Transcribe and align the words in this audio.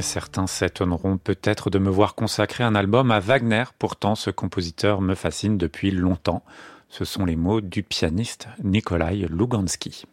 Certains 0.00 0.48
s'étonneront 0.48 1.18
peut-être 1.18 1.70
de 1.70 1.78
me 1.78 1.88
voir 1.88 2.16
consacrer 2.16 2.64
un 2.64 2.74
album 2.74 3.12
à 3.12 3.20
Wagner, 3.20 3.62
pourtant 3.78 4.16
ce 4.16 4.30
compositeur 4.30 5.00
me 5.00 5.14
fascine 5.14 5.56
depuis 5.56 5.92
longtemps. 5.92 6.42
Ce 6.88 7.04
sont 7.04 7.24
les 7.24 7.36
mots 7.36 7.60
du 7.60 7.84
pianiste 7.84 8.48
Nikolai 8.64 9.28
Lugansky. 9.30 10.04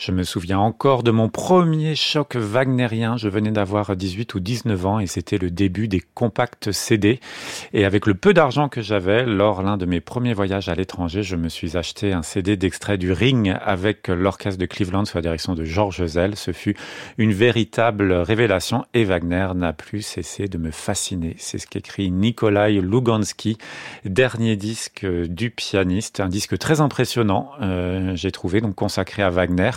Je 0.00 0.12
me 0.12 0.22
souviens 0.22 0.58
encore 0.58 1.02
de 1.02 1.10
mon 1.10 1.28
premier 1.28 1.94
choc 1.94 2.34
wagnérien. 2.34 3.18
Je 3.18 3.28
venais 3.28 3.50
d'avoir 3.50 3.94
18 3.94 4.34
ou 4.34 4.40
19 4.40 4.86
ans 4.86 4.98
et 4.98 5.06
c'était 5.06 5.36
le 5.36 5.50
début 5.50 5.88
des 5.88 6.00
compacts 6.00 6.72
CD. 6.72 7.20
Et 7.74 7.84
avec 7.84 8.06
le 8.06 8.14
peu 8.14 8.32
d'argent 8.32 8.70
que 8.70 8.80
j'avais, 8.80 9.26
lors 9.26 9.62
l'un 9.62 9.76
de 9.76 9.84
mes 9.84 10.00
premiers 10.00 10.32
voyages 10.32 10.70
à 10.70 10.74
l'étranger, 10.74 11.22
je 11.22 11.36
me 11.36 11.50
suis 11.50 11.76
acheté 11.76 12.14
un 12.14 12.22
CD 12.22 12.56
d'extrait 12.56 12.96
du 12.96 13.12
Ring 13.12 13.54
avec 13.60 14.08
l'orchestre 14.08 14.58
de 14.58 14.64
Cleveland 14.64 15.04
sous 15.04 15.18
la 15.18 15.22
direction 15.22 15.54
de 15.54 15.64
Georges 15.64 16.06
Zell. 16.06 16.34
Ce 16.34 16.52
fut 16.52 16.76
une 17.18 17.34
véritable 17.34 18.10
révélation 18.14 18.86
et 18.94 19.04
Wagner 19.04 19.48
n'a 19.54 19.74
plus 19.74 20.00
cessé 20.00 20.48
de 20.48 20.56
me 20.56 20.70
fasciner. 20.70 21.34
C'est 21.36 21.58
ce 21.58 21.66
qu'écrit 21.66 22.10
Nikolai 22.10 22.80
Lugansky, 22.80 23.58
dernier 24.06 24.56
disque 24.56 25.04
du 25.04 25.50
pianiste, 25.50 26.20
un 26.20 26.28
disque 26.30 26.56
très 26.56 26.80
impressionnant, 26.80 27.50
euh, 27.60 28.16
j'ai 28.16 28.32
trouvé, 28.32 28.62
donc 28.62 28.74
consacré 28.74 29.22
à 29.22 29.28
Wagner. 29.28 29.72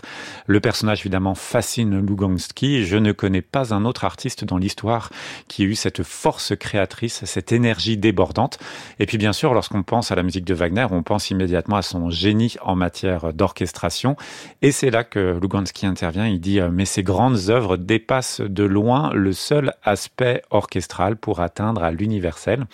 Le 0.47 0.59
personnage 0.59 1.01
évidemment 1.01 1.35
fascine 1.35 1.99
Lugansky. 1.99 2.85
Je 2.85 2.97
ne 2.97 3.11
connais 3.11 3.41
pas 3.41 3.73
un 3.73 3.85
autre 3.85 4.05
artiste 4.05 4.45
dans 4.45 4.57
l'histoire 4.57 5.09
qui 5.47 5.63
ait 5.63 5.65
eu 5.65 5.75
cette 5.75 6.03
force 6.03 6.55
créatrice, 6.55 7.25
cette 7.25 7.51
énergie 7.51 7.97
débordante. 7.97 8.59
Et 8.99 9.05
puis 9.05 9.17
bien 9.17 9.33
sûr, 9.33 9.53
lorsqu'on 9.53 9.83
pense 9.83 10.11
à 10.11 10.15
la 10.15 10.23
musique 10.23 10.45
de 10.45 10.53
Wagner, 10.53 10.87
on 10.91 11.03
pense 11.03 11.29
immédiatement 11.29 11.77
à 11.77 11.81
son 11.81 12.09
génie 12.09 12.55
en 12.61 12.75
matière 12.75 13.33
d'orchestration. 13.33 14.15
Et 14.61 14.71
c'est 14.71 14.89
là 14.89 15.03
que 15.03 15.39
Lugansky 15.41 15.85
intervient. 15.85 16.27
Il 16.27 16.39
dit, 16.39 16.59
euh, 16.59 16.69
mais 16.71 16.85
ces 16.85 17.03
grandes 17.03 17.49
œuvres 17.49 17.77
dépassent 17.77 18.41
de 18.41 18.63
loin 18.63 19.11
le 19.13 19.33
seul 19.33 19.73
aspect 19.83 20.41
orchestral 20.49 21.17
pour 21.17 21.39
atteindre 21.39 21.83
à 21.83 21.91
l'universel. 21.91 22.65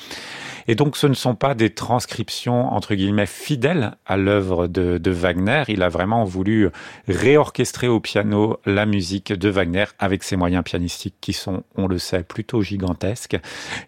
Et 0.67 0.75
donc, 0.75 0.97
ce 0.97 1.07
ne 1.07 1.13
sont 1.13 1.35
pas 1.35 1.55
des 1.55 1.71
transcriptions, 1.71 2.73
entre 2.73 2.95
guillemets, 2.95 3.25
fidèles 3.25 3.95
à 4.05 4.17
l'œuvre 4.17 4.67
de, 4.67 4.97
de, 4.97 5.11
Wagner. 5.11 5.63
Il 5.67 5.81
a 5.81 5.89
vraiment 5.89 6.23
voulu 6.23 6.69
réorchestrer 7.29 7.87
au 7.87 7.99
piano 7.99 8.59
la 8.65 8.87
musique 8.87 9.31
de 9.31 9.49
Wagner 9.49 9.85
avec 9.99 10.23
ses 10.23 10.35
moyens 10.35 10.63
pianistiques 10.63 11.17
qui 11.21 11.33
sont, 11.33 11.61
on 11.75 11.85
le 11.85 11.99
sait, 11.99 12.23
plutôt 12.23 12.63
gigantesques. 12.63 13.37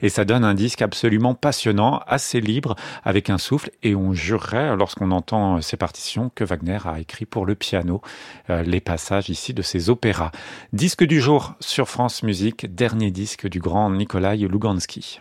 Et 0.04 0.10
ça 0.10 0.26
donne 0.26 0.44
un 0.44 0.54
disque 0.54 0.84
absolument 0.84 1.34
passionnant, 1.34 2.02
assez 2.06 2.40
libre, 2.40 2.76
avec 3.04 3.32
un 3.32 3.40
souffle. 3.40 3.72
Et 3.82 3.96
on 3.96 4.14
jurerait, 4.14 4.76
lorsqu'on 4.76 5.10
entend 5.10 5.60
ces 5.60 5.76
partitions, 5.76 6.30
que 6.36 6.44
Wagner 6.44 6.78
a 6.86 7.00
écrit 7.00 7.26
pour 7.26 7.48
le 7.48 7.56
piano 7.56 8.02
euh, 8.52 8.62
les 8.62 8.80
passages 8.80 9.32
ici 9.32 9.56
de 9.56 9.64
ses 9.64 9.90
opéras. 9.90 10.32
Disque 10.72 11.04
du 11.04 11.20
jour 11.20 11.56
sur 11.60 11.90
France 11.90 12.22
Musique, 12.22 12.72
dernier 12.76 13.10
disque 13.10 13.48
du 13.48 13.60
grand 13.60 13.90
Nikolai 13.90 14.38
Lugansky. 14.38 15.20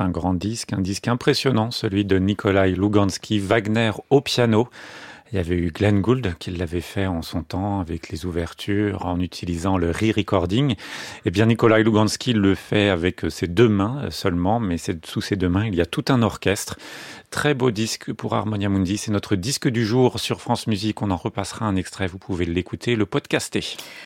Un 0.00 0.08
grand 0.08 0.32
disque, 0.32 0.72
un 0.72 0.80
disque 0.80 1.08
impressionnant, 1.08 1.70
celui 1.70 2.06
de 2.06 2.18
Nikolai 2.18 2.70
Lugansky, 2.70 3.38
Wagner 3.38 3.90
au 4.08 4.22
piano. 4.22 4.70
Il 5.30 5.36
y 5.36 5.38
avait 5.38 5.56
eu 5.56 5.70
Glenn 5.70 6.00
Gould 6.00 6.36
qui 6.38 6.50
l'avait 6.50 6.80
fait 6.80 7.06
en 7.06 7.20
son 7.20 7.42
temps 7.42 7.80
avec 7.80 8.08
les 8.08 8.24
ouvertures 8.24 9.04
en 9.04 9.20
utilisant 9.20 9.76
le 9.76 9.90
re-recording. 9.90 10.74
Eh 11.26 11.30
bien, 11.30 11.44
Nikolai 11.44 11.84
Lugansky 11.84 12.32
le 12.32 12.54
fait 12.54 12.88
avec 12.88 13.26
ses 13.28 13.46
deux 13.46 13.68
mains 13.68 14.10
seulement, 14.10 14.58
mais 14.58 14.76
sous 14.78 15.20
ses 15.20 15.36
deux 15.36 15.50
mains, 15.50 15.66
il 15.66 15.74
y 15.74 15.82
a 15.82 15.86
tout 15.86 16.04
un 16.08 16.22
orchestre. 16.22 16.78
Très 17.30 17.52
beau 17.52 17.70
disque 17.70 18.12
pour 18.14 18.34
Harmonia 18.34 18.70
Mundi. 18.70 18.96
C'est 18.96 19.12
notre 19.12 19.36
disque 19.36 19.68
du 19.68 19.84
jour 19.84 20.18
sur 20.18 20.40
France 20.40 20.66
Musique. 20.66 21.02
On 21.02 21.10
en 21.10 21.16
repassera 21.16 21.66
un 21.66 21.76
extrait. 21.76 22.06
Vous 22.06 22.18
pouvez 22.18 22.46
l'écouter, 22.46 22.96
le 22.96 23.04
podcaster. 23.04 23.76